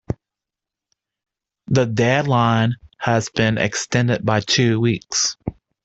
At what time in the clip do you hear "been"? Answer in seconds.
3.29-3.59